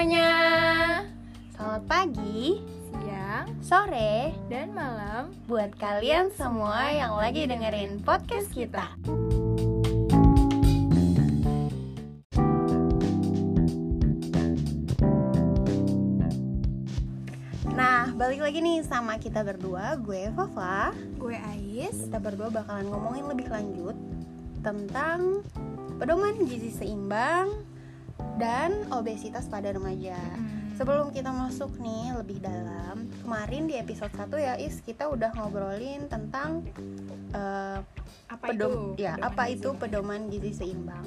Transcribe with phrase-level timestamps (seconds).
[0.00, 0.32] semuanya.
[1.52, 8.96] Selamat pagi, siang, sore, dan malam buat kalian semua yang lagi dengerin podcast kita.
[17.76, 20.96] Nah, balik lagi nih sama kita berdua, gue Fafa.
[21.20, 24.00] Gue Ais Kita berdua bakalan ngomongin lebih lanjut
[24.64, 25.44] tentang
[26.00, 27.68] pedoman gizi seimbang
[28.40, 30.16] dan obesitas pada remaja.
[30.16, 30.72] Hmm.
[30.80, 36.08] Sebelum kita masuk nih lebih dalam, kemarin di episode 1 ya Is kita udah ngobrolin
[36.08, 36.64] tentang
[37.36, 37.78] eh,
[38.32, 39.04] Apa pedom itu?
[39.04, 39.54] ya pedoman apa gizi?
[39.60, 41.06] itu pedoman gizi seimbang.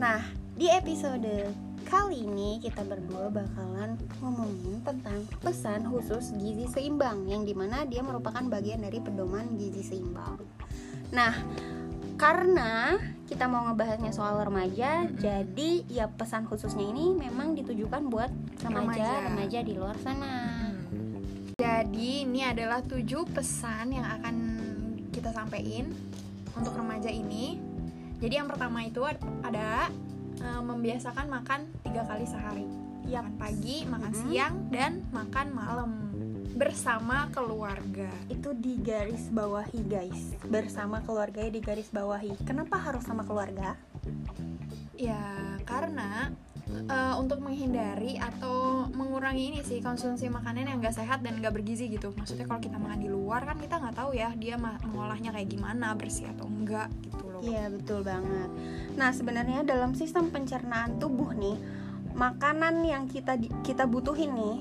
[0.00, 0.24] Nah,
[0.56, 1.52] di episode
[1.84, 8.00] kali ini kita berdua bakalan ngomongin tentang pesan khusus gizi seimbang yang di mana dia
[8.00, 10.40] merupakan bagian dari pedoman gizi seimbang.
[11.12, 11.36] Nah,
[12.20, 15.16] karena kita mau ngebahasnya soal remaja, Mm-mm.
[15.16, 18.28] jadi ya pesan khususnya ini memang ditujukan buat
[18.60, 18.76] Remaja.
[19.00, 20.28] remaja-remaja di luar sana.
[20.92, 21.24] Hmm.
[21.56, 24.36] Jadi ini adalah tujuh pesan yang akan
[25.08, 25.88] kita sampaikan
[26.52, 27.56] untuk remaja ini.
[28.20, 29.88] Jadi yang pertama itu ad- ada
[30.36, 32.64] eh, membiasakan makan tiga kali sehari.
[33.04, 34.20] Makan pagi, makan Mhm.
[34.22, 35.90] siang, dan makan malam
[36.54, 38.10] bersama keluarga.
[38.30, 43.76] itu di garis bawahi guys bersama keluarganya di garis bawahi kenapa harus sama keluarga
[45.00, 46.28] Ya, karena
[46.68, 51.88] eh, untuk menghindari atau mengurangi ini sih konsumsi makanan yang gak sehat dan gak bergizi
[51.88, 52.12] gitu.
[52.12, 55.96] Maksudnya kalau kita makan di luar kan kita nggak tahu ya dia mengolahnya kayak gimana,
[55.96, 57.40] bersih atau enggak gitu loh.
[57.40, 58.50] iya betul banget
[58.94, 61.56] nah sebenarnya dalam sistem pencernaan tubuh nih
[62.12, 64.58] makanan yang kita kita butuhin nih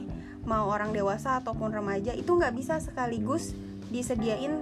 [0.50, 3.54] mau orang dewasa ataupun remaja itu nggak bisa sekaligus
[3.94, 4.58] disediain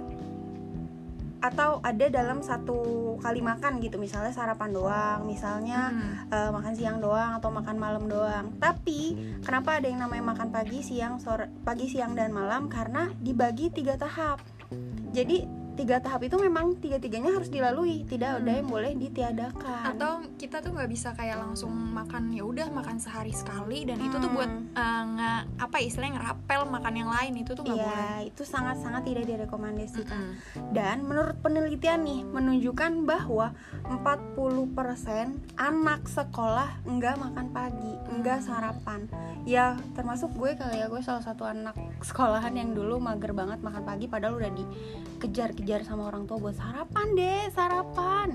[1.38, 6.34] atau ada dalam satu kali makan gitu misalnya sarapan doang misalnya Hmm.
[6.34, 8.52] eh, makan siang doang atau makan malam doang.
[8.58, 9.16] Tapi
[9.46, 12.68] kenapa ada yang namanya makan pagi, siang, sore, pagi, siang dan malam?
[12.68, 14.42] Karena dibagi tiga tahap.
[15.14, 15.46] Jadi
[15.78, 18.58] tiga tahap itu memang tiga-tiganya harus dilalui, tidak ada Hmm.
[18.58, 19.84] yang boleh ditiadakan.
[19.88, 24.18] Atau kita tuh nggak bisa kayak langsung makan ya udah makan sehari sekali dan itu
[24.18, 24.36] tuh Hmm.
[24.36, 27.94] buat eh, nge- apa ya, istilahnya ngerapel makan yang lain itu tuh nggak boleh.
[27.94, 30.22] Iya, itu sangat-sangat tidak direkomendasikan.
[30.34, 30.72] Mm-mm.
[30.72, 33.54] Dan menurut penelitian nih menunjukkan bahwa
[33.86, 39.06] 40% anak sekolah enggak makan pagi, enggak sarapan.
[39.44, 43.84] Ya, termasuk gue kali ya, gue salah satu anak sekolahan yang dulu mager banget makan
[43.84, 48.28] pagi padahal udah dikejar-kejar sama orang tua buat sarapan deh, sarapan.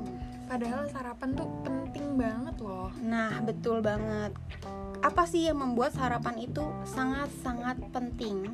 [0.44, 2.92] Padahal sarapan tuh penting banget loh.
[3.00, 4.36] Nah, betul banget.
[5.00, 8.52] Apa sih yang membuat sarapan itu sangat-sangat penting?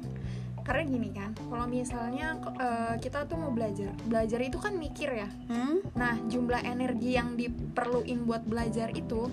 [0.63, 5.29] Karena gini kan, kalau misalnya eh, kita tuh mau belajar, belajar itu kan mikir ya.
[5.51, 5.83] Hmm?
[5.99, 9.27] Nah, jumlah energi yang diperluin buat belajar itu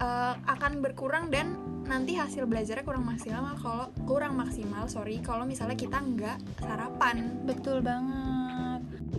[0.00, 5.76] eh, akan berkurang dan nanti hasil belajarnya kurang maksimal kalau kurang maksimal, sorry, kalau misalnya
[5.76, 7.42] kita nggak sarapan.
[7.44, 8.37] Betul banget.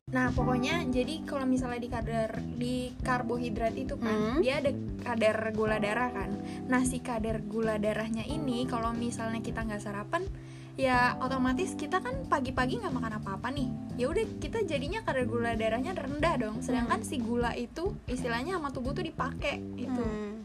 [0.09, 4.41] Nah, pokoknya jadi kalau misalnya di kadar di karbohidrat itu kan, Hmm.
[4.41, 4.73] dia ada
[5.05, 6.33] kadar gula darah kan.
[6.65, 10.25] Nah, si kadar gula darahnya ini kalau misalnya kita nggak sarapan,
[10.73, 13.69] ya otomatis kita kan pagi-pagi nggak makan apa-apa nih.
[14.01, 16.57] Ya udah kita jadinya kadar gula darahnya rendah dong.
[16.65, 20.03] Sedangkan si gula itu istilahnya sama tubuh tuh dipakai itu.
[20.03, 20.41] Hmm.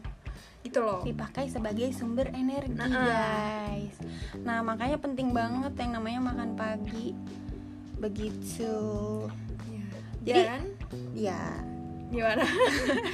[0.65, 1.05] Gitu loh.
[1.05, 3.95] dipakai sebagai sumber energi Nah, guys.
[4.49, 7.13] Nah makanya penting banget yang namanya makan pagi
[8.01, 8.73] begitu.
[10.25, 10.63] Jadi- Dan
[11.13, 11.41] Ya
[12.07, 12.47] gimana?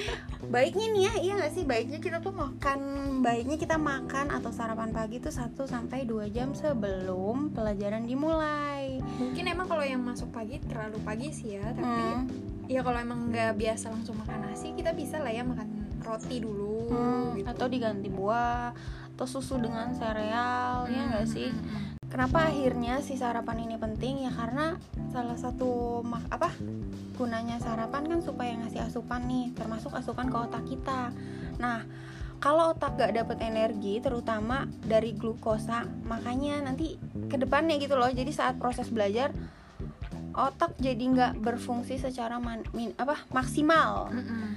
[0.46, 2.80] baiknya nih ya iya gak sih baiknya kita tuh makan
[3.20, 9.00] baiknya kita makan atau sarapan pagi tuh 1 sampai 2 jam sebelum pelajaran dimulai.
[9.16, 12.24] Mungkin emang kalau yang masuk pagi terlalu pagi sih ya, tapi Hmm.
[12.66, 15.68] ya kalau emang nggak biasa langsung makan nasi kita bisa lah ya makan
[16.00, 17.46] roti dulu Hmm, gitu.
[17.46, 18.72] atau diganti buah
[19.20, 21.52] atau susu dengan sereal ya Hmm, nggak sih?
[21.52, 21.84] hmm, hmm.
[22.08, 24.80] Kenapa akhirnya si sarapan ini penting ya karena
[25.12, 26.56] salah satu mak apa
[27.14, 31.12] gunanya sarapan kan supaya ngasih asupan nih termasuk asupan ke otak kita.
[31.60, 31.84] Nah
[32.40, 36.96] kalau otak gak dapet energi terutama dari glukosa makanya nanti
[37.28, 39.36] ke depannya gitu loh jadi saat proses belajar
[40.32, 44.08] otak jadi nggak berfungsi secara man- min- apa maksimal.
[44.08, 44.48] Hmm, hmm.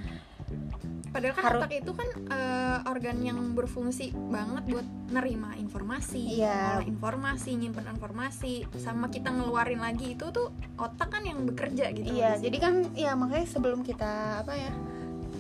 [1.14, 6.82] Padahal kan Harus- otak itu kan eh, organ yang berfungsi banget buat nerima informasi, Iya.
[6.82, 12.10] ngolah informasi, nyimpen informasi, sama kita ngeluarin lagi itu tuh otak kan yang bekerja gitu.
[12.10, 12.50] Iya, situ.
[12.50, 14.74] jadi kan ya makanya sebelum kita apa ya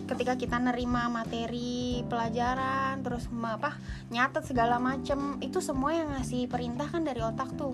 [0.03, 3.79] ketika kita nerima materi pelajaran terus apa
[4.11, 7.73] nyatet segala macem itu semua yang ngasih perintah kan dari otak tuh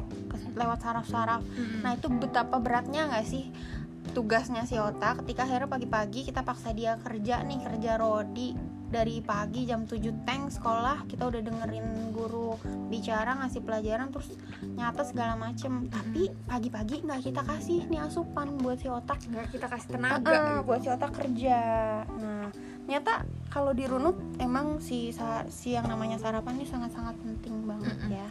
[0.54, 1.42] lewat saraf-saraf.
[1.42, 1.81] Mm-mm.
[1.81, 3.50] Nah itu betapa beratnya nggak sih
[4.11, 8.57] tugasnya si otak ketika akhirnya pagi-pagi kita paksa dia kerja nih kerja rodi.
[8.89, 12.57] Dari pagi jam 7 tank sekolah kita udah dengerin guru
[12.89, 14.33] bicara ngasih pelajaran terus
[14.73, 15.85] nyata segala macem.
[15.94, 19.21] Tapi pagi-pagi nggak kita kasih nih asupan buat si otak.
[19.29, 20.65] Nggak kita kasih tenaga eh, gitu.
[20.65, 21.59] buat si otak kerja.
[22.09, 22.50] Nah
[22.89, 23.21] nyata
[23.53, 25.13] kalau dirunut emang si
[25.53, 28.27] si yang namanya sarapan ini sangat-sangat penting banget ya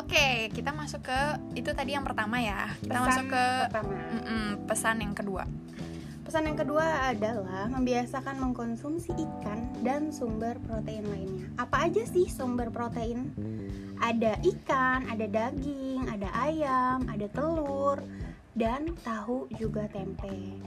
[0.00, 1.20] oke kita masuk ke
[1.58, 3.94] itu tadi yang pertama ya kita Pesan masuk ke pertama
[4.66, 5.44] pesan yang kedua
[6.24, 11.52] Pesan yang kedua adalah membiasakan mengkonsumsi ikan dan sumber protein lainnya.
[11.60, 13.28] Apa aja sih sumber protein?
[14.00, 18.00] Ada ikan, ada daging, ada ayam, ada telur,
[18.56, 20.58] dan tahu juga tempe.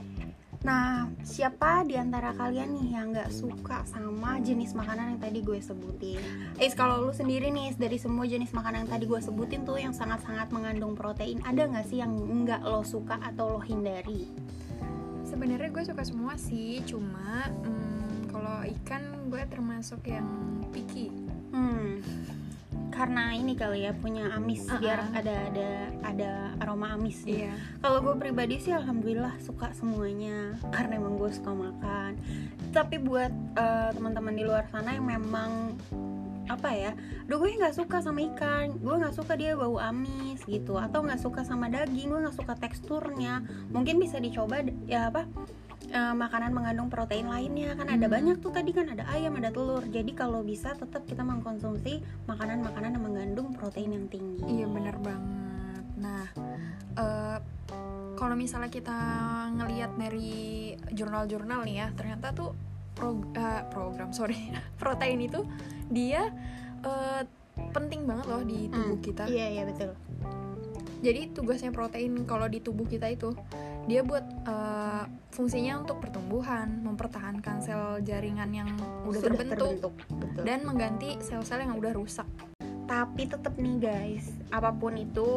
[0.66, 5.58] Nah, siapa di antara kalian nih yang nggak suka sama jenis makanan yang tadi gue
[5.62, 6.18] sebutin?
[6.58, 9.94] Eh, kalau lu sendiri nih dari semua jenis makanan yang tadi gue sebutin tuh yang
[9.94, 14.26] sangat-sangat mengandung protein, ada nggak sih yang nggak lo suka atau lo hindari?
[15.28, 20.26] sebenarnya gue suka semua sih cuma mm, kalau ikan gue termasuk yang
[20.72, 21.12] picky
[21.48, 22.04] Hmm,
[22.88, 24.80] karena ini kali ya punya amis Uh-uh.
[24.80, 25.70] biar ada ada
[26.02, 27.22] ada aroma amis.
[27.24, 32.18] iya Kalau gue pribadi sih alhamdulillah suka semuanya karena emang gue suka makan.
[32.74, 35.78] Tapi buat eh, teman-teman di luar sana yang memang
[36.48, 36.92] apa ya,
[37.28, 41.20] Duh gue nggak suka sama ikan, gue nggak suka dia bau amis gitu, atau nggak
[41.20, 43.44] suka sama daging, gue nggak suka teksturnya.
[43.68, 45.28] Mungkin bisa dicoba ya apa
[45.86, 47.72] eh, makanan mengandung protein lainnya.
[47.72, 48.12] Kan ada Hmm.
[48.12, 49.82] banyak tuh tadi kan ada ayam ada telur.
[49.82, 54.42] Jadi kalau bisa tetap kita mengkonsumsi makanan-makanan yang mengandung protein yang tinggi.
[54.44, 55.84] Iya bener banget.
[55.96, 56.24] Nah
[56.94, 57.38] eh,
[58.14, 58.98] kalau misalnya kita
[59.54, 60.34] ngelihat dari
[60.90, 62.50] jurnal-jurnal nih ya ternyata tuh
[62.92, 64.50] prog- eh, program sorry
[64.82, 65.46] protein itu
[65.88, 66.28] dia
[66.80, 67.22] eh,
[67.70, 69.24] penting banget loh di tubuh Hmm, kita.
[69.24, 69.94] Iya iya betul.
[70.98, 73.30] Jadi tugasnya protein kalau di tubuh kita itu
[73.88, 78.68] dia buat eh, fungsinya untuk pertumbuhan, mempertahankan sel jaringan yang
[79.02, 80.42] udah Sudah terbentuk, betul.
[80.44, 82.28] dan mengganti sel-sel yang udah rusak.
[82.84, 85.28] tapi tetap nih guys apa pun itu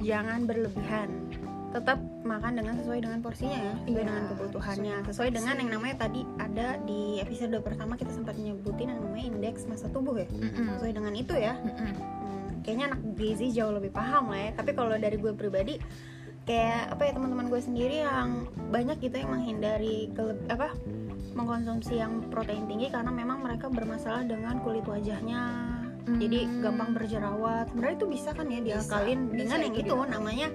[0.00, 1.08] jangan berlebihan
[1.70, 5.70] tetap makan dengan sesuai dengan porsinya ya sesuai Iya, dengan kebutuhannya sesuai sesuai dengan yang
[5.70, 10.26] namanya tadi ada di episode pertama kita sempat nyebutin yang namanya indeks massa tubuh ya
[10.26, 10.66] Mm-mm.
[10.74, 11.54] sesuai dengan itu ya.
[11.60, 11.94] Hmm,
[12.64, 15.76] kayaknya anak gizi jauh lebih paham lah ya tapi kalau dari gue pribadi
[16.48, 20.72] kayak apa ya teman-teman gue sendiri yang banyak gitu yang menghindari kele- apa
[21.36, 25.76] mengkonsumsi yang protein tinggi karena memang mereka bermasalah dengan kulit wajahnya.
[26.10, 26.58] Jadi Hmm.
[26.64, 27.70] gampang berjerawat.
[27.70, 30.48] Sebenarnya itu bisa kan ya diakalin Bisa, dengan bisa yang itu itu namanya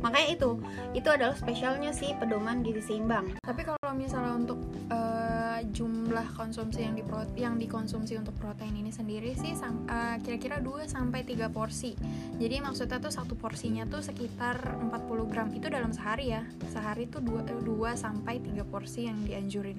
[0.00, 0.50] makanya itu
[0.96, 4.58] itu adalah spesialnya sih pedoman gizi seimbang Tapi kalau misalnya untuk
[4.88, 7.04] eh, jumlah konsumsi yang di
[7.36, 11.92] yang dikonsumsi untuk protein ini sendiri sih eh, kira-kira 2 sampai 3 porsi.
[12.40, 14.56] Jadi maksudnya tuh satu porsinya tuh sekitar
[14.88, 15.48] 40 gram.
[15.52, 16.42] Itu dalam sehari ya.
[16.72, 19.78] Sehari tuh 2 2 sampai 3 porsi yang dianjurin.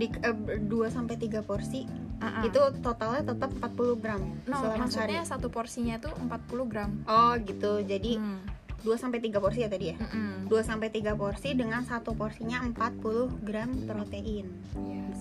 [0.00, 1.84] di 2 sampai 3 porsi
[2.20, 2.42] Ah, ah.
[2.44, 6.90] itu totalnya tetap 40 gram no, selama maksudnya sehari satu porsinya tuh 40 gram.
[7.08, 8.40] oh gitu jadi Hmm.
[8.82, 10.48] 2 sampai 3 porsi ya tadi ya Mm-mm.
[10.48, 14.46] 2 sampai 3 porsi dengan satu porsinya 40 gram protein.
[14.76, 15.20] Yes.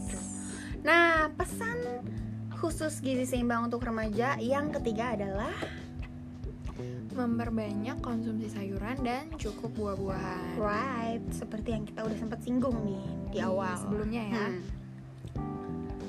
[0.81, 1.77] Nah, pesan
[2.59, 5.51] khusus gizi seimbang untuk remaja yang ketiga adalah
[7.09, 10.55] Memperbanyak konsumsi sayuran dan cukup buah-buahan.
[10.55, 13.03] right, seperti yang kita udah sempat singgung nih
[13.35, 13.75] di awal.
[13.75, 14.45] Sebelumnya ya.
[14.47, 14.63] Hmm.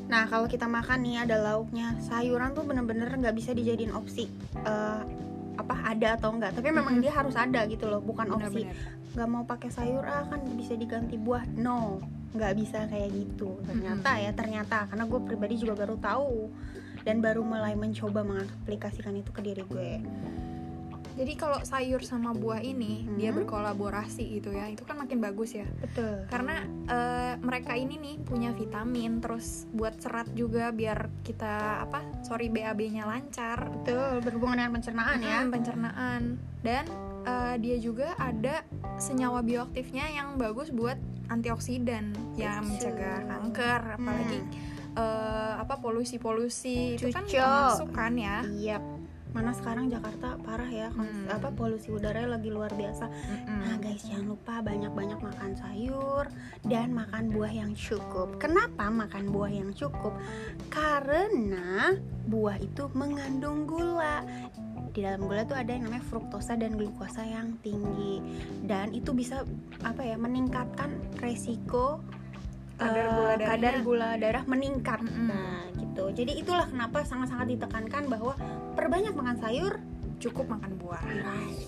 [0.07, 4.31] Nah, kalau kita makan nih ada lauknya, sayuran tuh bener-bener nggak bisa dijadiin opsi.
[4.63, 5.03] Eh,
[5.63, 6.57] apa ada atau enggak.
[6.57, 8.65] Tapi memang dia harus ada gitu loh bukan opsi.
[8.65, 8.99] Benar-benar.
[9.11, 11.43] nggak mau pakai sayur ah kan bisa diganti buah.
[11.59, 12.01] No
[12.31, 13.59] nggak bisa kayak gitu.
[13.67, 14.87] Ternyata ya ternyata.
[14.87, 16.35] Karena gue pribadi juga baru tahu
[17.05, 19.91] dan baru mulai mencoba mengaplikasikan itu ke diri gue
[21.11, 23.39] Jadi kalau sayur sama buah ini dia Hmm.
[23.39, 25.67] berkolaborasi gitu ya, itu kan makin bagus ya.
[25.79, 32.03] betul Karena eh, mereka ini nih punya vitamin, terus buat serat juga biar kita apa,
[32.23, 36.23] sorry BAB-nya lancar, betul berhubungan dengan pencernaan ya Mm, pencernaan.
[36.61, 36.85] Dan
[37.21, 38.65] eh, dia juga ada
[38.97, 40.97] senyawa bioaktifnya yang bagus buat
[41.29, 44.41] antioksidan, yang mencegah kanker, apalagi
[44.91, 48.43] eh, apa polusi-polusi itu kan termasuk kan ya.
[48.51, 48.83] iya
[49.31, 51.31] mana sekarang Jakarta parah ya kons- Hmm.
[51.31, 53.59] apa polusi udaranya lagi luar biasa Mm-mm.
[53.61, 56.25] Nah guys jangan lupa banyak-banyak makan sayur
[56.63, 58.37] dan makan buah yang cukup.
[58.37, 60.15] Kenapa makan buah yang cukup?
[60.69, 61.95] Karena
[62.25, 64.23] buah itu mengandung gula.
[64.91, 68.19] Di dalam gula tuh ada yang namanya fruktosa dan glukosa yang tinggi
[68.65, 69.47] dan itu bisa
[69.81, 72.03] apa ya meningkatkan resiko
[72.81, 73.47] Kadar eh, gula darahnya.
[73.47, 74.99] kadar gula darah meningkat.
[75.01, 75.29] Mm-mm.
[75.29, 76.05] Nah gitu.
[76.15, 78.33] Jadi itulah kenapa sangat-sangat ditekankan bahwa
[78.73, 79.77] perbanyak makan sayur
[80.17, 81.01] cukup makan buah.
[81.01, 81.61] Right.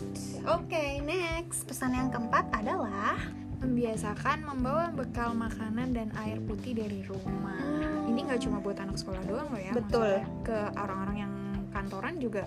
[0.46, 3.16] Oke, next pesan yang keempat adalah
[3.62, 7.56] membiasakan membawa bekal makanan dan air putih dari rumah.
[7.56, 8.10] Hmm.
[8.10, 9.70] Ini nggak cuma buat anak sekolah doang loh ya.
[9.70, 10.02] Betul.
[10.18, 11.32] maksudnya Ke orang-orang yang
[11.70, 12.44] kantoran juga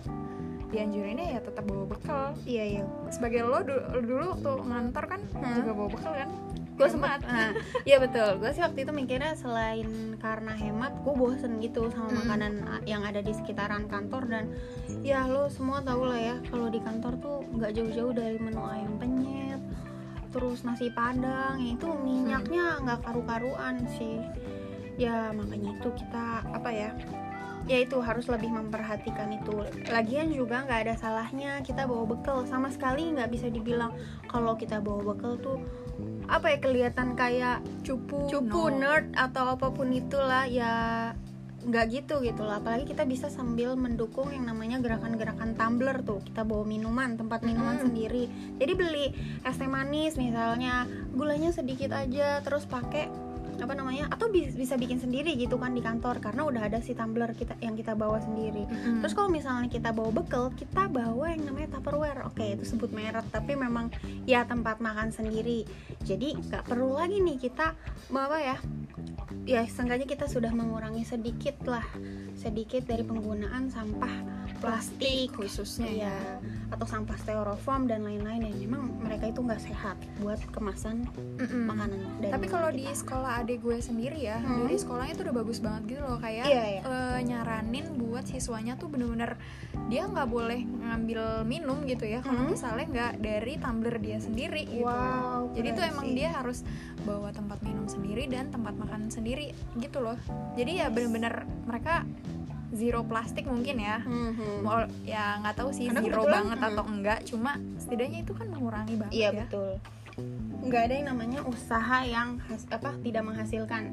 [0.67, 2.25] dianjurinnya ya tetap bawa bekal.
[2.43, 5.55] iya iya Sebagai lo dulu, dulu waktu ngantor kan Hmm.
[5.55, 6.29] juga bawa bekal kan?
[6.75, 7.55] Gue sempat nah,
[7.87, 8.35] iya betul.
[8.43, 12.19] Gue sih waktu itu mikirnya selain karena hemat gue bosen gitu sama Mm-mm.
[12.27, 12.53] makanan
[12.83, 14.45] yang ada di sekitaran kantor dan
[14.99, 18.99] ya lo semua tau lah ya kalau di kantor tuh nggak jauh-jauh dari menu ayam
[18.99, 19.63] penyet
[20.35, 24.19] terus nasi padang ya itu minyaknya nggak karu-karuan sih.
[24.99, 26.91] Ya makanya itu kita apa ya
[27.65, 29.65] ya itu harus lebih memperhatikan itu.
[29.89, 33.93] Lagian juga nggak ada salahnya kita bawa bekal sama sekali nggak bisa dibilang
[34.29, 35.57] kalau kita bawa bekal tuh
[36.25, 38.69] apa ya kelihatan kayak Cupu, cupu.
[38.69, 38.81] no.
[38.81, 40.45] nerd atau apa pun itulah.
[40.45, 40.73] Ya
[41.65, 42.61] nggak gitu gitu lah.
[42.61, 46.21] Apalagi kita bisa sambil mendukung yang namanya gerakan-gerakan tumbler tuh.
[46.21, 47.85] Kita bawa minuman tempat minuman Mm-mm.
[47.89, 48.23] sendiri.
[48.61, 49.05] Jadi beli
[49.41, 50.85] es teh manis misalnya
[51.17, 53.09] gulanya sedikit aja terus pakai
[53.61, 56.91] apa namanya atau bi- bisa bikin sendiri gitu kan di kantor karena udah ada si
[56.91, 58.99] tumbler kita yang kita bawa sendiri Mm-mm.
[59.01, 62.25] Terus kalau misalnya kita bawa bekal, kita bawa yang namanya Tupperware.
[62.25, 63.93] Oke, itu sebut merek, tapi memang
[64.25, 65.65] ya tempat makan sendiri.
[66.03, 67.77] Jadi nggak perlu lagi nih kita
[68.09, 68.57] bawa ya.
[69.45, 71.85] Ya, seenggaknya kita sudah mengurangi sedikit lah,
[72.33, 76.09] sedikit dari penggunaan sampah plastik khususnya ya.
[76.09, 76.17] ya
[76.67, 81.05] atau sampah styrofoam dan lain-lain yang memang mereka itu nggak sehat buat kemasan
[81.37, 81.63] Mm-mm.
[81.65, 84.65] makanan dari Tapi kalau di sekolah adik gue sendiri ya, Hmm.
[84.65, 86.81] dari sekolahnya tuh udah bagus banget gitu loh kayak Iya, iya.
[86.81, 89.37] eh, nyaranin buat siswanya tuh bener-bener
[89.85, 92.51] dia nggak boleh ngambil minum gitu ya kalau Hmm.
[92.51, 94.83] misalnya nggak dari tumbler dia sendiri gitu.
[94.83, 96.15] Wow, Jadi tuh emang sih.
[96.15, 96.59] dia harus
[97.01, 100.17] bawa tempat minum sendiri dan tempat makan sendiri gitu loh.
[100.53, 102.03] Jadi ya bener-bener mereka
[102.75, 104.03] zero plastik mungkin ya.
[104.03, 104.61] Mhm.
[104.61, 106.69] Mau ya nggak tahu sih Karena zero banget hmm.
[106.69, 109.43] atau enggak, cuma setidaknya itu kan mengurangi banget Iya ya.
[109.47, 109.71] betul.
[110.65, 113.83] Nggak ada yang namanya usaha yang has- apa tidak menghasilkan.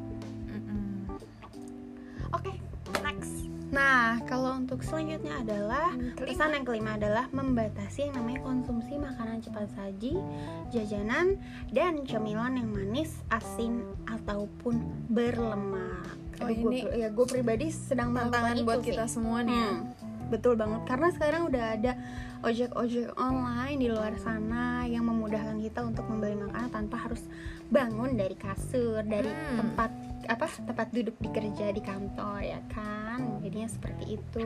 [3.73, 9.65] Nah, kalau untuk selanjutnya adalah pesan yang kelima adalah membatasi yang namanya konsumsi makanan cepat
[9.73, 10.21] saji,
[10.69, 14.77] jajanan, dan cemilan yang manis, asin ataupun
[15.09, 16.05] berlemak.
[16.39, 19.13] Oh, Aduh, gua- ini ya gue pribadi sedang tantangan melakukan buat itu kita sih.
[19.15, 19.71] semua nih ya.
[19.71, 19.81] Hmm,
[20.29, 21.93] betul banget karena sekarang udah ada
[22.43, 27.23] ojek-ojek online di luar sana yang memudahkan kita untuk membeli makanan tanpa harus
[27.69, 29.57] bangun dari kasur dari Hmm.
[29.57, 29.91] tempat
[30.25, 34.45] apa tempat duduk di kerja di kantor ya kan jadinya seperti itu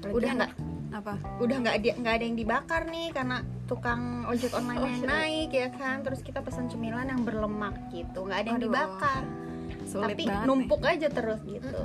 [0.00, 0.52] udah Lagian- nggak
[0.90, 1.14] apa?
[1.38, 5.08] udah nggak ada nggak ada yang dibakar nih karena tukang ojek online Oh, yang iya.
[5.08, 9.22] naik ya kan terus kita pesan cemilan yang berlemak gitu nggak ada yang Aduh, dibakar
[9.84, 11.80] Sulit tapi numpuk aja terus gitu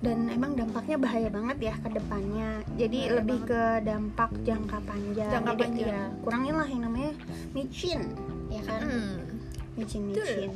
[0.00, 3.50] dan emang dampaknya bahaya banget ya ke depannya jadi Bahaya lebih banget.
[3.52, 5.88] ke dampak jangka panjang Jangka jadi panjang.
[5.90, 7.12] ya kurangin lah yang namanya
[7.52, 8.00] micin
[8.48, 8.96] ya kan nih.
[8.96, 9.18] Hmm.
[9.74, 10.50] Micin micin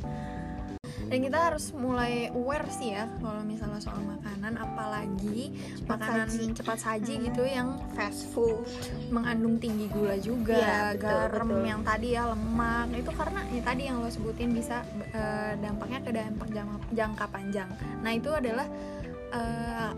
[1.05, 6.45] Dan kita harus mulai aware sih ya kalau misalnya soal makanan, apalagi Cepat makanan saji.
[6.55, 7.23] cepat saji Hmm.
[7.29, 8.65] gitu yang fast food
[9.09, 11.61] mengandung tinggi gula juga, Iya, betul, garam betul.
[11.63, 14.81] yang tadi ya lemak itu karena ya tadi yang lo sebutin bisa
[15.11, 17.69] eh, dampaknya ke dampak jangka, jangka panjang.
[18.01, 18.67] Nah itu adalah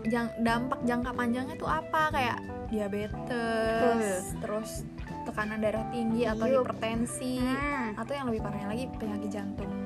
[0.04, 4.84] jang- dampak jangka panjangnya tuh apa kayak diabetes, terus
[5.28, 6.64] tekanan darah tinggi atau Yup.
[6.64, 7.92] hipertensi Hmm.
[8.00, 9.77] atau yang lebih parahnya lagi penyakit jantung.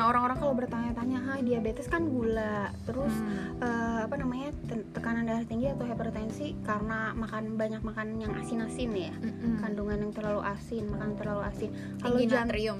[0.00, 0.08] Hmm.
[0.08, 3.60] Nah orang-orang kalau bertanya-tanya, ha diabetes kan gula, terus Hmm.
[3.60, 8.96] eh, apa namanya te- tekanan darah tinggi atau hipertensi karena makan banyak makan yang asin-asin
[8.96, 9.60] ya, Mm-mm.
[9.60, 11.68] kandungan yang terlalu asin, makan terlalu asin.
[12.00, 12.78] Kalau tinggi jan- natrium.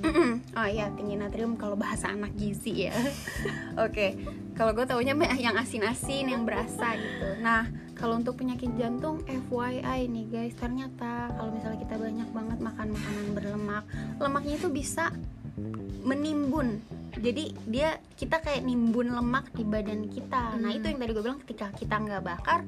[0.57, 2.97] oh iya tinggi natrium kalau bahasa anak gizi ya.
[3.85, 4.17] Oke,
[4.57, 7.37] kalau gue taunya yang asin-asin yang berasa gitu.
[7.45, 12.89] Nah kalau untuk penyakit jantung, FYI nih guys, ternyata kalau misalnya kita banyak banget makan
[12.97, 13.85] makanan berlemak,
[14.17, 15.12] lemaknya itu bisa
[16.00, 16.81] menimbun.
[17.12, 20.55] Jadi dia kita kayak nimbun lemak di badan kita.
[20.55, 20.76] Nah Hmm.
[20.76, 22.62] itu yang tadi gue bilang ketika kita nggak bakar,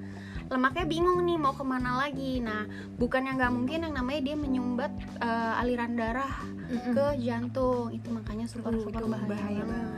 [0.49, 2.39] lemaknya bingung nih mau ke mana lagi.
[2.39, 6.33] Nah bukan yang nggak mungkin yang namanya dia menyumbat eh, aliran darah
[6.65, 6.93] Mm-mm.
[6.93, 9.89] ke jantung itu makanya super Aduh, super itu bahaya, bahaya banget.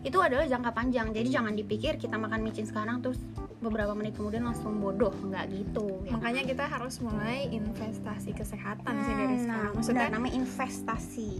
[0.00, 3.16] itu adalah jangka panjang jadi jangan dipikir kita makan micin sekarang terus
[3.58, 9.14] beberapa menit kemudian langsung bodoh nggak gitu ya Makanya kita harus mulai investasi kesehatan sih
[9.14, 9.64] dari Hmm, sekarang.
[9.66, 11.30] nah, Maksudnya benar, namanya investasi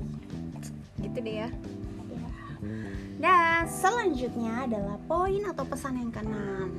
[0.99, 1.49] gitu deh ya.
[3.21, 6.73] Dan selanjutnya adalah poin atau pesan yang keenam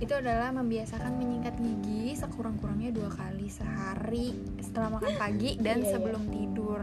[0.00, 5.92] Itu adalah membiasakan menyingkat gigi sekurang-kurangnya dua kali sehari setelah makan pagi dan Iya, iya.
[5.92, 6.80] sebelum tidur.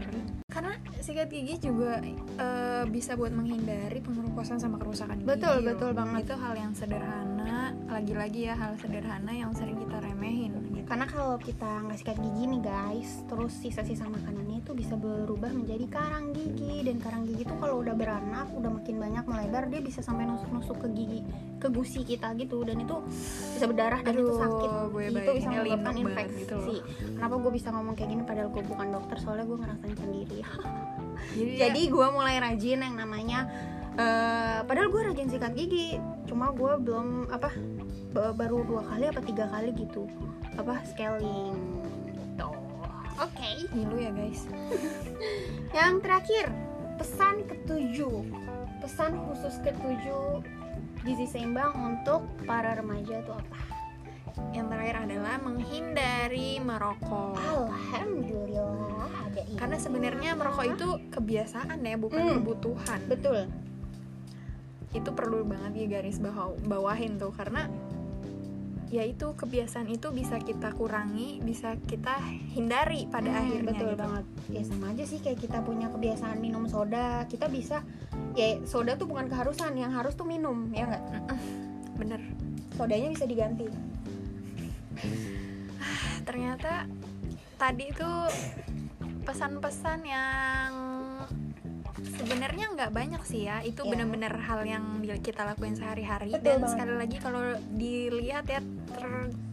[0.48, 1.98] Karena sikat gigi juga
[2.38, 5.28] eh, bisa buat menghindari pengerukusan sama kerusakan gigi.
[5.28, 6.30] Betul, betul banget.
[6.30, 10.86] Itu hal yang sederhana, lagi-lagi ya hal sederhana yang sering kita remehin gitu.
[10.86, 15.84] karena kalau kita nggak sikat gigi nih guys terus sisa-sisa makanannya itu bisa berubah menjadi
[15.88, 20.00] karang gigi dan karang gigi itu kalau udah beranak udah makin banyak melebar dia bisa
[20.00, 21.20] sampai nusuk-nusuk ke gigi
[21.58, 22.96] ke gusi kita gitu dan itu
[23.52, 26.38] bisa berdarah dan itu Aduh, sakit gue itu bisa menyebabkan infeksi.
[26.46, 26.82] gitu loh.
[27.18, 29.16] kenapa gue bisa ngomong kayak gini padahal gue bukan dokter?
[29.18, 30.38] Soalnya gue ngerasain sendiri.
[31.28, 33.50] Jadi, jadi gue mulai rajin yang namanya
[33.98, 35.98] eh, padahal gue rajin sikat gigi.
[36.30, 37.50] Cuma gue belum apa
[38.14, 40.06] ba- baru dua kali apa tiga kali gitu.
[40.54, 41.58] Apa scaling.
[42.14, 42.48] Gitu.
[43.18, 43.50] Oke.
[43.74, 44.46] Ngilu ya guys.
[45.76, 46.46] Yang terakhir
[47.02, 48.16] pesan ketujuh.
[48.78, 50.38] Pesan khusus ketujuh
[51.02, 53.58] gizi seimbang untuk para remaja itu apa
[54.54, 59.58] yang terakhir adalah menghindari merokok alhamdulillah ada ini.
[59.58, 62.34] karena sebenarnya merokok itu kebiasaan ya bukan Hmm.
[62.42, 63.50] kebutuhan betul
[64.88, 67.68] itu perlu banget ya garis bawah bawahin tuh karena
[68.88, 72.16] ya itu kebiasaan itu bisa kita kurangi bisa kita
[72.56, 74.00] hindari pada Hmm, akhirnya betul gitu.
[74.00, 74.24] banget.
[74.48, 77.84] Ya sama aja sih kayak kita punya kebiasaan minum soda kita bisa
[78.32, 81.04] ya soda tuh bukan keharusan yang harus tuh minum ya nggak?
[82.00, 82.20] Bener.
[82.74, 83.68] Sodanya bisa diganti.
[86.28, 86.88] Ternyata
[87.56, 88.10] tadi itu
[89.24, 90.70] pesan-pesan yang
[92.28, 93.88] sebenarnya nggak banyak sih ya itu Ya.
[93.88, 94.84] bener-bener hal yang
[95.18, 96.68] kita lakuin sehari-hari dan banget.
[96.68, 97.40] sekali lagi kalau
[97.72, 98.60] dilihat ya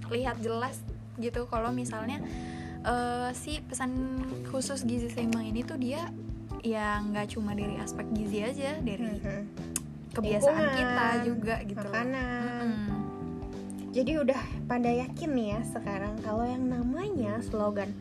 [0.03, 0.83] terlihat jelas
[1.15, 2.19] gitu kalau misalnya
[2.83, 6.11] eh, si pesan khusus gizi seimbang ini tuh dia
[6.59, 9.07] ya nggak cuma dari aspek gizi aja dari
[10.11, 12.94] kebiasaan Lingkungan, kita juga gitu makanan Mm-mm.
[13.95, 17.95] Jadi udah pada yakin nih ya sekarang kalau yang namanya slogan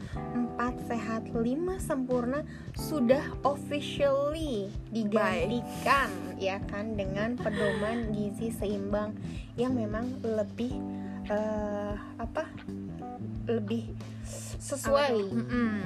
[0.58, 1.46] 4 sehat 5
[1.78, 2.42] sempurna
[2.74, 9.14] sudah officially digantikan ya kan dengan pedoman gizi seimbang
[9.54, 10.74] yang memang lebih
[11.30, 12.42] eh, apa
[13.46, 13.94] lebih
[14.64, 15.12] sesuai.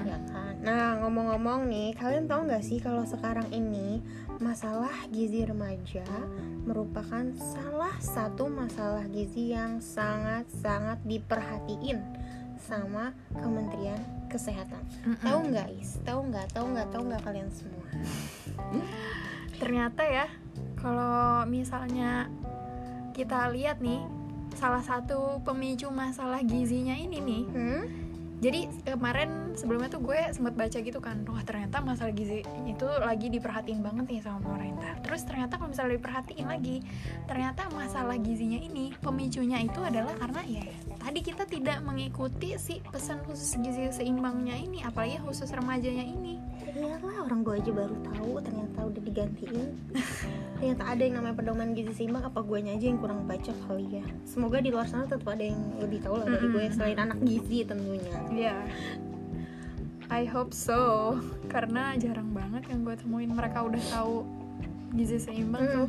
[0.06, 0.54] Ya kan?
[0.62, 3.98] Nah ngomong-ngomong nih kalian tahu nggak sih kalau sekarang ini
[4.38, 6.06] masalah gizi remaja
[6.62, 11.98] merupakan salah satu masalah gizi yang sangat-sangat diperhatiin
[12.62, 13.98] sama Kementerian
[14.30, 14.84] Kesehatan.
[15.02, 15.24] Mm-mm.
[15.24, 15.98] tahu nggak is?
[16.06, 16.46] Tahu nggak?
[16.54, 16.88] Tahu nggak?
[16.94, 17.86] Tahu nggak kalian semua?
[19.58, 20.26] Ternyata ya
[20.78, 22.30] kalau misalnya
[23.16, 23.98] kita lihat nih
[24.54, 28.07] salah satu pemicu masalah gizinya ini nih hmm?
[28.38, 33.26] Jadi kemarin sebelumnya tuh gue sempat baca gitu kan wah ternyata masalah gizi itu lagi
[33.34, 34.94] diperhatiin banget nih sama pemerintah.
[35.02, 36.76] Terus ternyata kalau misalnya diperhatiin lagi
[37.26, 40.64] ternyata masalah gizinya ini pemicunya itu adalah karena ya
[41.02, 46.38] tadi kita tidak mengikuti si pesan khusus gizi seimbangnya ini apalagi khusus remajanya ini
[46.98, 49.66] Iyalah orang gue aja baru tahu ternyata udah digantiin
[50.58, 54.04] ternyata ada yang namanya pedoman gizi seimbang apa gue aja yang kurang baca kali ya
[54.26, 56.74] semoga di luar sana tetap ada yang lebih tahu lah dari gue Mm-mm.
[56.74, 58.56] selain anak gizi tentunya Iya.
[60.08, 61.20] I hope so.
[61.52, 64.24] Karena jarang banget yang gue temuin mereka udah tahu
[64.90, 65.88] gizi seimbang tuh.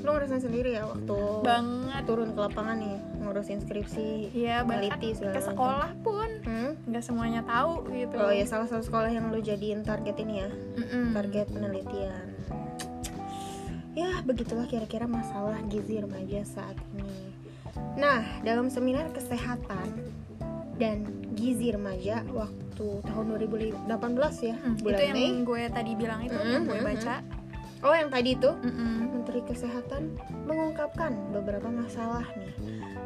[0.00, 2.02] lo ngerasain sendiri ya waktu Banget.
[2.04, 5.48] turun ke lapangan nih ngurusin skripsi Iya, bahkan Meneliti segala ke macam.
[5.50, 6.70] sekolah pun hmm?
[6.86, 8.14] nggak semuanya tahu gitu.
[8.14, 11.10] oh ya salah satu sekolah yang lo jadiin target ini ya Mm-mm.
[11.12, 12.26] target penelitian
[13.94, 17.34] ya begitulah kira-kira masalah gizi remaja saat ini
[17.94, 19.90] nah dalam seminar kesehatan
[20.74, 23.86] dan gizi remaja waktu tahun 2018
[24.40, 27.16] ya Hmm, itu bulan yang Mei gue tadi bilang itu Mm-mm, yang gue baca.
[27.84, 29.12] Oh yang tadi itu Mm-mm.
[29.12, 30.16] Menteri Kesehatan
[30.48, 32.52] mengungkapkan beberapa masalah nih.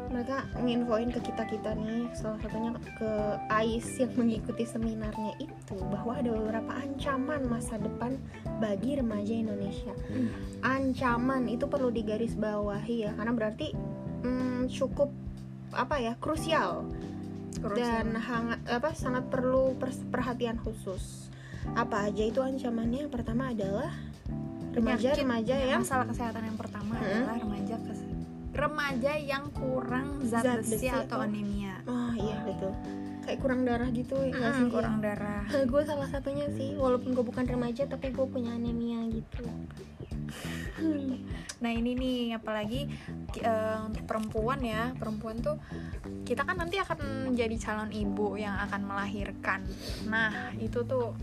[0.09, 3.11] Mereka nginfoin ke kita kita nih, salah satunya ke
[3.53, 8.17] AIS yang mengikuti seminarnya itu bahwa ada beberapa ancaman masa depan
[8.57, 9.93] bagi remaja Indonesia.
[10.09, 10.33] Hmm.
[10.65, 13.67] Ancaman itu perlu digarisbawahi ya, karena berarti
[14.25, 15.13] hmm, cukup
[15.69, 16.89] apa ya krusial
[17.77, 19.77] dan hangat apa sangat perlu
[20.09, 21.29] perhatian khusus.
[21.77, 23.05] Apa aja itu ancamannya?
[23.05, 23.93] Yang pertama adalah
[24.79, 25.13] Penyakit.
[25.13, 27.05] remaja-remaja yang masalah kesehatan yang pertama Hmm.
[27.05, 28.07] adalah remaja kes-
[28.49, 31.75] remaja yang kurang zat, Zat besi, besi atau atau- anemia.
[31.85, 32.73] Oh iya betul
[33.19, 35.45] Kayak kurang darah gitu ya nggak sih kurang darah.
[35.45, 39.45] Gue salah satunya sih Walaupun gue bukan remaja Tapi gue punya anemia gitu
[41.59, 42.87] Nah ini nih apalagi
[43.37, 45.59] eh, untuk perempuan ya perempuan tuh
[46.23, 46.97] kita kan nanti akan
[47.33, 49.65] jadi calon ibu yang akan melahirkan.
[50.05, 51.13] Nah itu tuh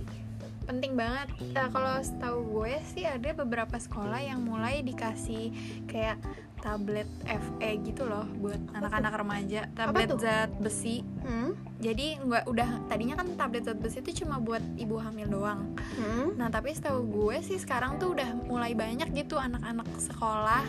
[0.66, 1.30] penting banget.
[1.54, 5.54] Nah, kalau setahu gue sih ada beberapa sekolah yang mulai dikasih
[5.86, 6.18] kayak
[6.60, 9.60] tablet FE gitu loh buat anak-anak remaja.
[9.78, 11.06] Tablet zat besi.
[11.22, 11.54] hmm?
[11.78, 15.78] Jadi nggak udah tadinya kan tablet zat besi itu cuma buat ibu hamil doang.
[15.94, 16.34] Hmm?
[16.34, 20.66] Nah tapi setahu gue sih sekarang tuh udah mulai banyak gitu anak-anak sekolah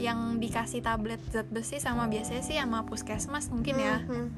[0.00, 4.00] yang dikasih tablet zat besi sama biasanya sih sama puskesmas mungkin ya.
[4.02, 4.28] Hmm, hmm.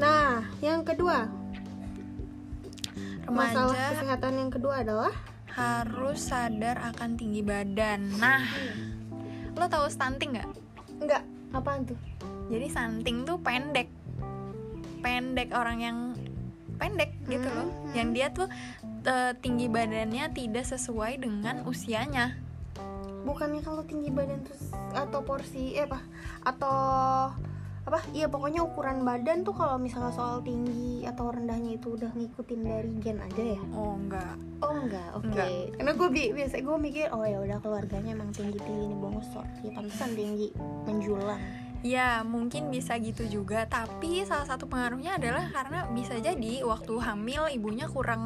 [0.00, 1.39] nah yang kedua
[3.26, 5.12] masalah remaja kesehatan yang kedua adalah?
[5.50, 8.06] Harus sadar akan tinggi badan.
[8.16, 8.46] Nah
[9.52, 10.48] lo tahu stunting nggak?
[10.98, 11.98] Enggak apaan tuh?
[12.48, 13.90] Jadi stunting tuh pendek.
[15.00, 15.98] Pendek orang yang
[16.76, 17.68] pendek gitu loh.
[17.68, 17.92] Hmm.
[17.92, 18.48] yang dia tuh
[19.02, 22.36] eh, tinggi badannya tidak sesuai dengan usianya.
[23.20, 26.00] Bukannya kalau tinggi badan tuh s- atau porsi eh apa?
[26.40, 26.76] Atau
[27.80, 32.60] apa iya pokoknya ukuran badan tuh kalau misalnya soal tinggi atau rendahnya itu udah ngikutin
[32.60, 33.62] dari gen aja ya?
[33.72, 34.36] Oh enggak.
[34.60, 35.24] Oh enggak oke.
[35.32, 35.48] Enggak.
[35.80, 39.46] karena gue bi biasa gue mikir oh ya udah keluarganya emang tinggi tinggi nih bongosor
[39.64, 40.52] ya pantesan tinggi
[40.84, 41.40] menjulang.
[41.80, 47.48] Ya mungkin bisa gitu juga Tapi salah satu pengaruhnya adalah Karena bisa jadi waktu hamil
[47.56, 48.20] ibunya kurang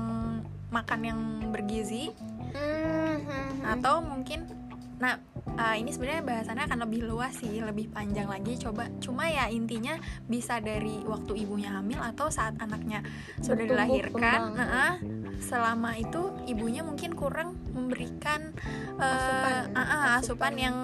[0.75, 1.21] makan yang
[1.55, 2.11] bergizi.
[2.51, 3.23] Hmm,
[3.63, 4.51] Atau mungkin
[4.99, 9.47] Nah eh, ini sebenarnya bahasannya akan lebih luas sih Lebih panjang lagi coba Cuma ya
[9.47, 13.05] intinya bisa dari waktu ibunya hamil Atau saat anaknya
[13.39, 14.51] sudah Bertumbuh dilahirkan kembang.
[14.57, 14.95] Nah,
[15.39, 18.51] Selama itu ibunya mungkin kurang memberikan
[18.97, 19.53] eh, Asupan.
[19.73, 20.53] ah, ah, asupan Asupan.
[20.57, 20.77] yang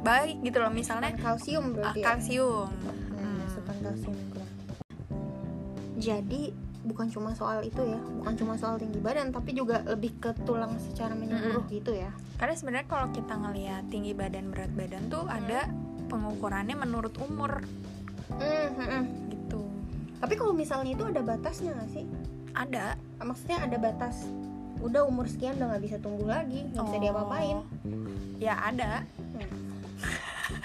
[0.00, 2.04] baik gitu loh Misalnya kalsium Ah, berarti ya?
[2.06, 2.68] kalsium.
[3.12, 4.16] Hmm, asupan kalsium.
[5.98, 10.30] Jadi bukan cuma soal itu ya, bukan cuma soal tinggi badan, tapi juga lebih ke
[10.42, 12.10] tulang secara menyeluruh gitu ya.
[12.36, 15.66] Karena sebenarnya kalau kita ngelihat tinggi badan berat badan tuh ada
[16.06, 17.60] pengukurannya menurut umur
[18.28, 19.60] Hmm, hmm, gitu.
[20.18, 22.04] Tapi kalau misalnya itu ada batasnya nggak sih?
[22.52, 22.92] Ada.
[23.18, 24.28] Maksudnya ada batas.
[24.78, 27.02] Udah umur sekian udah nggak bisa tunggu lagi, nggak bisa Oh.
[27.02, 27.58] diapa-apain.
[28.36, 29.02] Ya ada.
[29.32, 29.48] Hmm.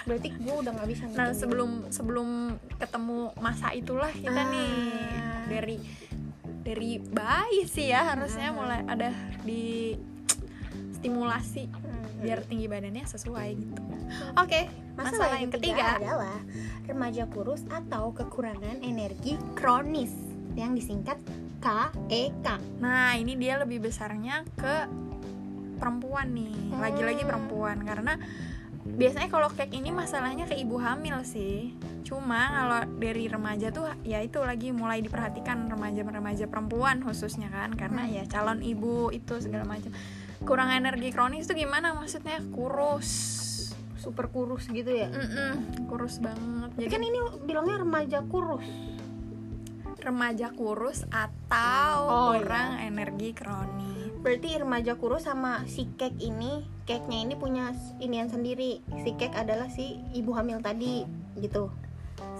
[0.04, 1.04] Berarti gue udah nggak bisa.
[1.08, 2.28] Nah sebelum sebelum
[2.76, 4.52] ketemu masa itulah kita Ah.
[4.52, 4.72] nih
[5.48, 5.76] dari
[6.64, 8.56] dari bayi sih ya harusnya Ah.
[8.56, 9.10] mulai ada
[9.44, 9.94] di
[10.96, 12.24] stimulasi Hmm.
[12.24, 13.82] biar tinggi badannya sesuai gitu.
[14.40, 16.40] Oke, Masalah, yang ketiga adalah
[16.88, 20.12] remaja kurus atau kekurangan energi kronis
[20.56, 21.20] yang disingkat
[21.60, 22.80] KEK.
[22.80, 24.88] Nah, ini dia lebih besarnya ke
[25.76, 26.56] perempuan nih.
[26.72, 27.30] Lagi-lagi Hmm.
[27.36, 28.16] perempuan karena
[28.84, 31.72] biasanya kalau kek ini masalahnya ke ibu hamil sih.
[32.04, 38.04] Cuma kalau dari remaja tuh ya itu lagi mulai diperhatikan remaja-remaja perempuan khususnya kan karena
[38.04, 38.12] Hmm.
[38.12, 39.88] ya calon ibu itu segala macam.
[40.44, 42.44] Kurang energi kronis tuh gimana maksudnya?
[42.52, 43.08] Kurus.
[43.96, 45.08] Super kurus gitu ya.
[45.08, 46.76] Mm-mm, kurus banget.
[46.76, 48.68] Jadi Jadi kan ini bilangnya remaja kurus.
[49.96, 53.93] remaja kurus atau Oh, kurang energi kronis.
[54.24, 58.80] Berarti remaja kurus sama si kek ini, keknya ini punya inian sendiri.
[59.04, 61.04] Si kek adalah si ibu hamil tadi,
[61.36, 61.68] gitu.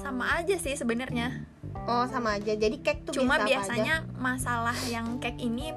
[0.00, 1.44] Sama aja sih sebenarnya.
[1.84, 2.56] Oh sama aja.
[2.56, 5.76] Jadi kek tuh Cuma biasanya masalah yang kek ini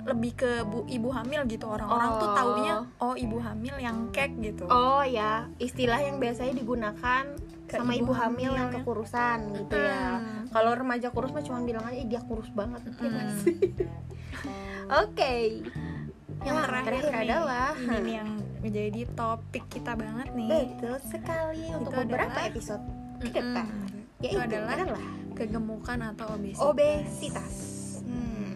[0.00, 2.36] lebih ke bu ibu hamil gitu orang-orang tuh Oh.
[2.36, 2.74] taunya
[3.04, 4.64] oh ibu hamil yang kek gitu.
[4.68, 4.76] aja.
[4.76, 7.24] Oh ya, istilah yang biasanya digunakan
[7.70, 8.74] Ke sama ibu ibu, hamil, hamil yang ya.
[8.76, 10.04] kekurusan gitu ya.
[10.12, 10.42] Hmm.
[10.50, 12.82] Kalau remaja kurus mah cuma bilang aja "Ih, dia kurus banget.
[12.82, 13.30] Ya Hmm.
[13.38, 13.56] sih?
[15.00, 15.34] Oke.
[16.40, 18.30] Yang Nah, terakhir, terakhir nih, adalah ini nih yang
[18.60, 20.48] menjadi topik kita banget nih.
[20.50, 22.84] betul sekali untuk beberapa adalah- episode
[23.22, 23.62] kita.
[24.18, 26.64] Itu Yaitu adalah adalah kegemukan atau obesitas.
[26.66, 27.54] obesitas.
[28.02, 28.52] Hmm.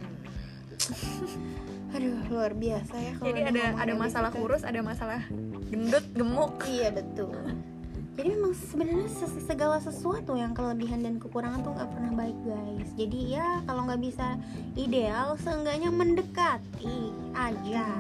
[1.95, 4.43] Aduh, luar biasa ya kalau Jadi ada ada masalah obesitas.
[4.43, 5.21] kurus, ada masalah
[5.65, 6.53] gendut, gemuk.
[6.65, 7.37] Iya betul.
[8.15, 9.11] Jadi memang sebenarnya
[9.43, 12.89] segala sesuatu yang kelebihan dan kekurangan tuh nggak pernah baik guys.
[12.95, 14.39] Jadi ya kalau nggak bisa
[14.79, 17.91] ideal, seenggaknya mendekati aja.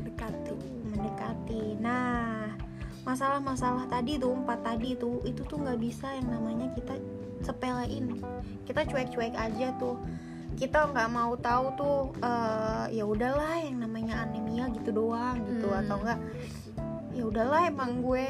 [0.00, 0.56] Dekati.
[0.88, 1.76] Mendekati.
[1.76, 2.56] Nah,
[3.04, 6.96] masalah-masalah tadi tuh empat tadi tuh itu tuh nggak bisa yang namanya kita
[7.44, 8.16] sepelein.
[8.64, 10.00] Kita cuek-cuek aja tuh.
[10.56, 15.84] Kita nggak mau tahu tuh eh, ya udahlah yang namanya anemia gitu doang gitu Hmm.
[15.84, 16.20] atau enggak
[17.10, 18.26] ya udahlah emang gue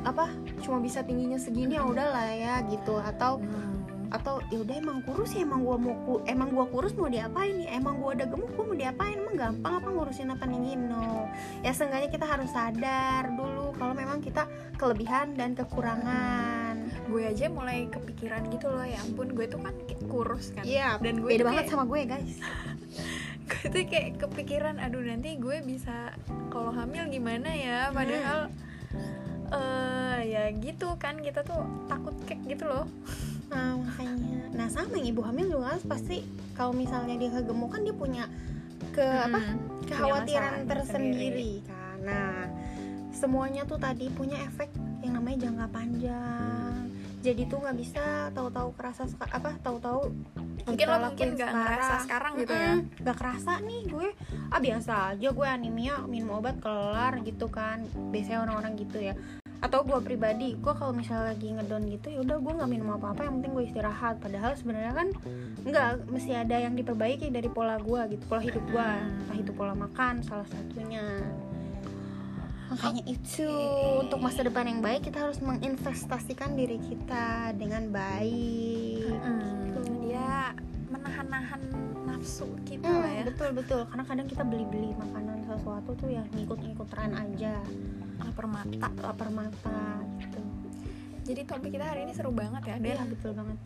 [0.00, 2.96] apa cuma bisa tingginya segini ya udahlah ya gitu.
[2.96, 3.68] Atau Hmm.
[4.10, 7.54] atau ya udah emang kurus ya emang gua mau ku- emang gua kurus mau diapain
[7.56, 9.14] ya emang gua udah gemuk gua mau diapain?
[9.14, 10.74] Emang gampang apa ngurusin apa nih?
[10.74, 16.74] No ya seenggaknya kita harus sadar dulu kalau memang kita kelebihan dan kekurangan.
[17.06, 19.74] Gue aja mulai kepikiran gitu loh ya ampun gue tuh kan
[20.04, 20.62] kurus kan.
[20.62, 22.34] Iya dan gue beda banget kayak- sama gue guys.
[23.46, 26.14] Gue tuh kayak kepikiran aduh nanti gue bisa
[26.48, 27.90] kalau hamil gimana ya?
[27.90, 28.46] Padahal
[29.50, 32.86] eh ya gitu kan kita tuh takut kek gitu loh.
[33.50, 34.50] Nah makanya.
[34.54, 36.22] Nah sama yang ibu hamil juga kan pasti
[36.54, 38.24] kalau misalnya dia kegemukan dia punya
[38.90, 41.96] ke apa Hmm, kekhawatiran masalahnya tersendiri kan.
[42.06, 42.34] Nah
[43.10, 44.70] semuanya tuh tadi punya efek
[45.02, 46.74] yang namanya jangka panjang.
[47.20, 50.08] Jadi tuh nggak bisa tahu-tahu kerasa apa tahu-tahu
[50.70, 52.72] mungkin lo mungkin nggak ngerasa sekarang gitu ya.
[52.78, 54.08] Mm-mm, nggak kerasa nih gue
[54.50, 57.82] ah biasa aja gue anemia minum obat kelar gitu kan.
[58.14, 59.14] Biasanya orang-orang gitu ya.
[59.60, 63.12] Atau gue pribadi gue kalau misalnya lagi ngedon gitu ya udah gue nggak minum apa
[63.12, 64.16] apa yang penting gue istirahat.
[64.22, 65.08] Padahal sebenarnya kan
[65.66, 68.88] nggak mesti ada yang diperbaiki dari pola gue gitu pola hidup gue
[69.26, 71.04] entah itu pola makan salah satunya.
[72.70, 73.50] Makanya itu
[73.98, 79.10] untuk masa depan yang baik kita harus menginvestasikan diri kita dengan baik.
[79.10, 79.59] Hmm, ya
[81.30, 83.22] menahan-nahan nafsu kita Hmm, lah ya.
[83.22, 83.80] betul betul.
[83.86, 87.54] Karena kadang kita beli-beli makanan sesuatu tuh ya ngikut-ngikut tren aja.
[88.18, 88.88] Lapar mata.
[88.98, 89.80] Lapar mata
[90.18, 90.42] gitu.
[91.22, 93.58] Jadi topik kita hari ini seru banget ya iya Dan betul banget.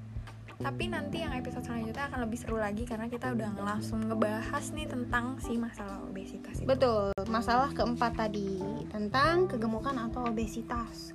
[0.54, 4.86] Tapi nanti yang episode selanjutnya akan lebih seru lagi karena kita udah langsung ngebahas nih
[4.86, 6.68] tentang si masalah obesitas itu.
[6.68, 7.10] betul.
[7.26, 11.10] Masalah keempat tadi tentang kegemukan atau obesitas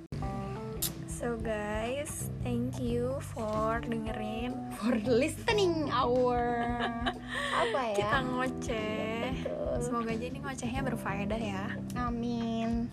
[1.20, 6.64] So guys, thank you for dengerin for listening our
[7.60, 9.28] apa ya kita ngoceh.
[9.44, 9.76] Betul.
[9.84, 11.76] Semoga aja ini ngocehnya berfaedah ya.
[12.00, 12.88] amin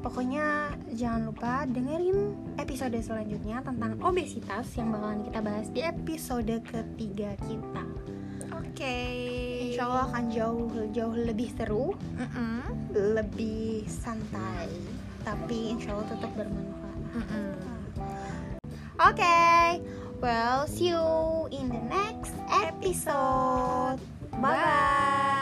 [0.00, 7.36] pokoknya jangan lupa dengerin episode selanjutnya tentang obesitas yang bakalan kita bahas di episode ketiga
[7.46, 7.84] kita
[8.50, 8.96] Oke.
[9.70, 12.64] Insya Allah akan jauh jauh lebih seru, Mm-mm.
[12.96, 14.72] lebih santai,
[15.20, 16.79] tapi insya Allah tetap bermanfaat.
[19.00, 19.80] Okay,
[20.20, 23.98] well see you in the next episode.
[24.32, 25.36] Bye bye.